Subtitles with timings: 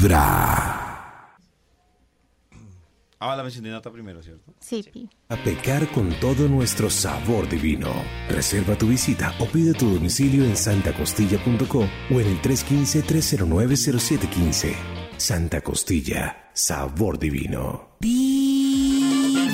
[0.00, 0.80] Vibra.
[3.22, 4.54] Ah, la mencioné Nata primero, ¿cierto?
[4.58, 5.06] Sí, Pi.
[5.28, 7.92] A pecar con todo nuestro sabor divino.
[8.30, 14.72] Reserva tu visita o pide tu domicilio en santacostilla.co o en el 315-309-0715.
[15.18, 17.98] Santa Costilla, sabor divino.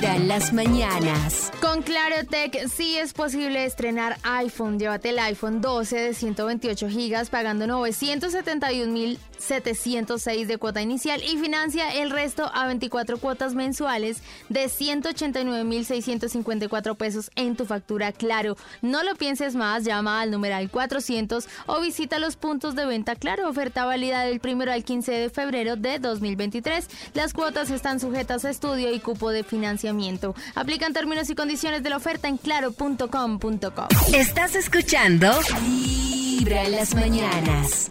[0.00, 1.52] Las mañanas.
[1.60, 4.78] Con Clarotech sí es posible estrenar iPhone.
[4.78, 12.10] Llévate el iPhone 12 de 128 gigas pagando 971.706 de cuota inicial y financia el
[12.10, 18.56] resto a 24 cuotas mensuales de 189.654 pesos en tu factura Claro.
[18.80, 23.46] No lo pienses más, llama al numeral 400 o visita los puntos de venta Claro.
[23.46, 26.88] Oferta válida del 1 al 15 de febrero de 2023.
[27.12, 29.44] Las cuotas están sujetas a estudio y cupo de
[29.82, 30.34] financiamiento.
[30.54, 33.88] Aplican términos y condiciones de la oferta en claro.com.co.
[34.14, 37.90] Estás escuchando Vibra en las mañanas.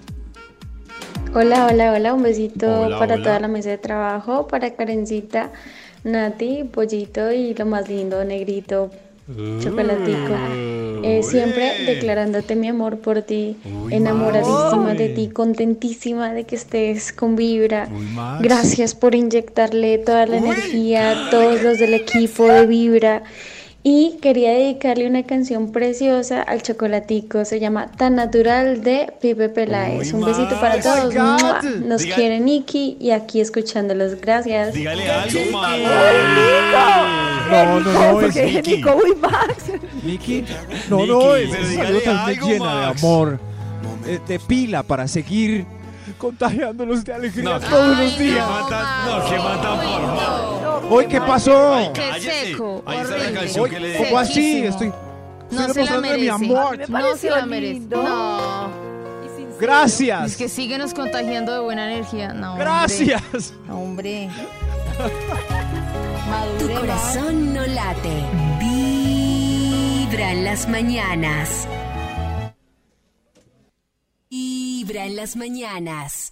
[1.34, 3.24] Hola, hola, hola, un besito Hola, para hola.
[3.24, 5.52] toda la mesa de trabajo, para Karencita,
[6.04, 8.92] Nati, Pollito y lo más lindo, negrito,
[9.64, 10.36] chocolatico.
[11.04, 13.58] Eh, siempre declarándote mi amor por ti,
[13.90, 17.88] enamoradísima de ti, contentísima de que estés con Vibra.
[18.40, 23.24] Gracias por inyectarle toda la energía a todos los del equipo de Vibra.
[23.84, 27.46] Y quería dedicarle una canción preciosa al chocolatico.
[27.46, 30.14] Se llama Tan Natural de Pipe Peláez.
[30.14, 31.16] Un besito para todos.
[31.16, 31.62] ¡Mua!
[31.84, 34.22] Nos Diga- quiere Nicky y aquí escuchándolos.
[34.22, 34.76] Gracias.
[34.76, 35.40] Dígale algo.
[37.52, 38.84] No, no, no, es Porque Nicky.
[39.20, 39.72] Max.
[40.04, 40.46] Nicky.
[40.90, 43.40] No, no, es salud algo, llena de amor,
[44.08, 45.66] eh, de pila para seguir
[46.18, 48.48] contagiándolos de alegría No, todos Ay, los días.
[48.48, 50.90] no, matan- no, que matan por no.
[50.96, 51.92] Hoy, ¿qué pasó?
[51.94, 52.46] Qué Cállese.
[52.52, 53.40] seco, Ahí está la horrible.
[53.40, 54.64] canción Hoy, que le ¿Cómo así?
[54.66, 56.22] Estoy, No estoy se la demostrando merece.
[56.22, 56.78] mi amor.
[56.78, 57.74] Me No se pareció la merece.
[57.74, 58.04] lindo.
[58.04, 58.92] No.
[59.60, 60.32] Gracias.
[60.32, 62.34] Es que síguenos contagiando de buena energía.
[62.34, 62.52] No.
[62.54, 62.66] hombre.
[62.66, 63.54] Gracias.
[63.68, 64.30] No, Hombre.
[66.60, 68.26] Tu corazón no late.
[68.60, 71.68] Vibra en las mañanas.
[74.30, 76.32] Vibra en las mañanas.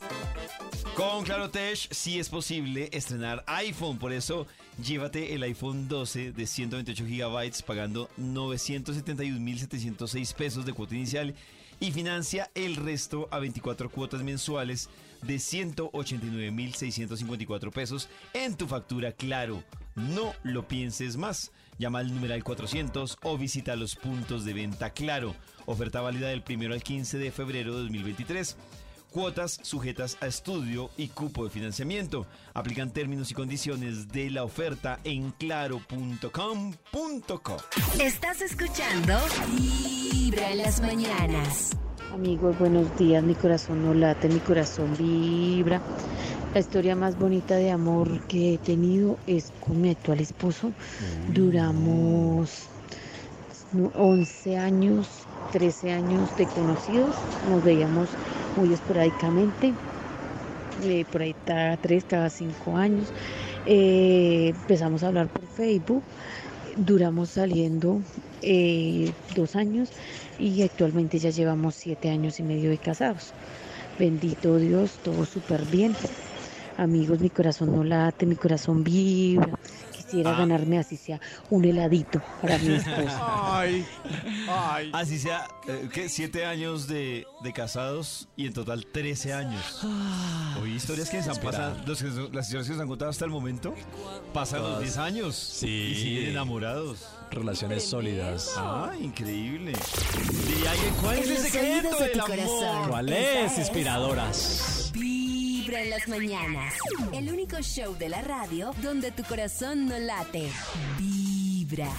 [0.95, 4.45] Con Clarotech sí es posible estrenar iPhone, por eso
[4.83, 11.33] llévate el iPhone 12 de 128 gigabytes pagando 971.706 pesos de cuota inicial
[11.79, 14.89] y financia el resto a 24 cuotas mensuales
[15.21, 19.63] de 189.654 pesos en tu factura Claro.
[19.95, 21.51] No lo pienses más.
[21.77, 25.35] Llama al numeral 400 o visita los puntos de venta Claro.
[25.65, 28.55] Oferta válida del 1 al 15 de febrero de 2023.
[29.11, 32.27] Cuotas sujetas a estudio y cupo de financiamiento.
[32.53, 37.57] Aplican términos y condiciones de la oferta en claro.com.co.
[37.99, 39.17] Estás escuchando
[39.57, 41.71] Vibra en las mañanas.
[42.13, 43.23] Amigos, buenos días.
[43.23, 45.79] Mi corazón no late, mi corazón vibra.
[46.55, 50.71] La historia más bonita de amor que he tenido es con mi actual esposo.
[51.31, 52.67] Duramos
[53.73, 55.07] no, 11 años,
[55.51, 57.15] 13 años de conocidos.
[57.47, 58.09] Nos veíamos
[58.57, 59.73] muy esporádicamente.
[60.83, 63.13] Eh, por ahí estaba 3, cada 5 años.
[63.67, 66.01] Eh, empezamos a hablar por Facebook.
[66.75, 68.01] Duramos saliendo
[68.41, 69.93] eh, dos años
[70.37, 73.35] y actualmente ya llevamos siete años y medio de casados.
[73.97, 75.99] Bendito Dios, todo súper bien.
[76.75, 79.53] Amigos, mi corazón no late, mi corazón vibra.
[80.09, 83.17] Quisiera ganarme así sea un heladito para mi esposo.
[83.21, 83.85] Ay,
[84.49, 84.89] ay.
[84.93, 86.09] Así sea, eh, ¿qué?
[86.09, 89.83] Siete años de, de casados y en total 13 años.
[90.61, 92.01] Hoy historias que se han pasado, los
[92.33, 93.75] las historias que se han contado hasta el momento,
[94.33, 95.67] pasan los 10 años Sí.
[95.67, 97.05] y siguen enamorados.
[97.31, 98.53] Relaciones sólidas.
[98.57, 99.73] Ah, increíble.
[99.73, 102.29] Y ahí, ¿Cuál es el secreto de del tu amor?
[102.37, 102.89] corazón.
[102.89, 103.57] ¿Cuál es?
[103.59, 104.91] Inspiradoras.
[105.69, 106.73] Vibra en las mañanas.
[107.13, 110.49] El único show de la radio donde tu corazón no late.
[110.97, 111.91] Vibra.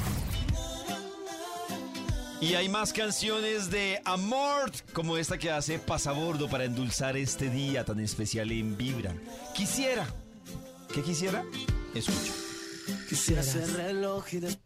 [2.41, 7.85] Y hay más canciones de amor como esta que hace Pasabordo para endulzar este día
[7.85, 9.15] tan especial en Vibra.
[9.55, 10.05] Quisiera.
[10.93, 11.45] ¿Qué quisiera?
[11.95, 12.33] Escucha.
[13.09, 14.59] Quisiera ser reloj y des-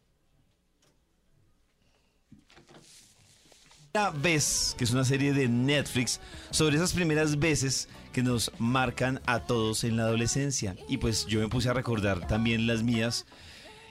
[3.93, 6.21] Primera vez, que es una serie de Netflix,
[6.51, 10.77] sobre esas primeras veces que nos marcan a todos en la adolescencia.
[10.89, 13.27] Y pues yo me puse a recordar también las mías.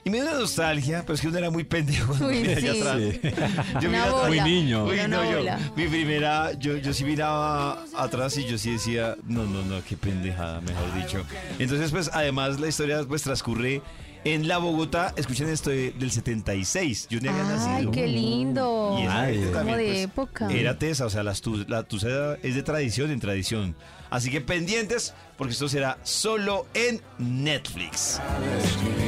[0.02, 2.56] Y me dio una nostalgia, pero es que uno era muy pendejo cuando Uy, miraba
[2.58, 2.80] allá sí.
[2.80, 3.82] atrás.
[3.82, 4.28] Yo Una miraba.
[4.28, 4.84] Muy niño.
[4.84, 9.44] Uy, no, yo, mi primera, yo, yo sí miraba atrás y yo sí decía, no,
[9.44, 11.24] no, no, qué pendejada, mejor dicho.
[11.58, 13.82] Entonces, pues, además la historia pues transcurre
[14.24, 17.08] En la Bogotá, escuchen esto de- del 76.
[17.10, 17.90] Yo no había Ay, nacido.
[17.90, 18.96] qué lindo.
[18.98, 20.48] Y esa Ay, gente como también, de pues, época.
[20.52, 23.74] Era tesa, o sea, las tu- la tusa es de tradición en tradición.
[24.10, 28.20] Así que pendientes, porque esto será solo en Netflix.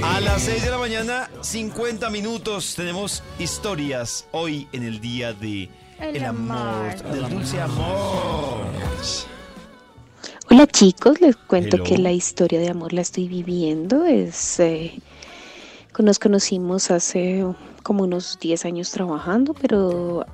[0.03, 5.71] A las 6 de la mañana, 50 minutos, tenemos historias hoy en el día de
[6.01, 7.03] El el amor, amor.
[7.15, 8.67] del dulce amor.
[10.49, 11.85] Hola chicos, les cuento Hello.
[11.85, 14.05] que la historia de amor la estoy viviendo.
[14.05, 15.01] Es, eh,
[15.99, 17.45] nos conocimos hace
[17.83, 20.25] como unos 10 años trabajando, pero